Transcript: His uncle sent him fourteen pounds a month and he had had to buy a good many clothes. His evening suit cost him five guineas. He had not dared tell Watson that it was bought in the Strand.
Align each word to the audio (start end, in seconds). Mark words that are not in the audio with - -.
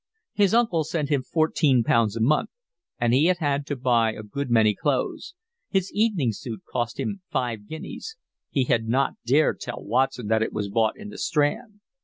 His 0.33 0.55
uncle 0.55 0.83
sent 0.83 1.09
him 1.09 1.21
fourteen 1.21 1.83
pounds 1.83 2.15
a 2.15 2.21
month 2.21 2.49
and 2.99 3.13
he 3.13 3.25
had 3.25 3.37
had 3.37 3.67
to 3.67 3.75
buy 3.75 4.13
a 4.13 4.23
good 4.23 4.49
many 4.49 4.73
clothes. 4.73 5.35
His 5.69 5.91
evening 5.93 6.31
suit 6.33 6.63
cost 6.67 6.99
him 6.99 7.21
five 7.29 7.67
guineas. 7.67 8.15
He 8.49 8.63
had 8.63 8.87
not 8.87 9.13
dared 9.27 9.59
tell 9.59 9.83
Watson 9.83 10.25
that 10.29 10.41
it 10.41 10.53
was 10.53 10.69
bought 10.69 10.97
in 10.97 11.09
the 11.09 11.19
Strand. 11.19 11.81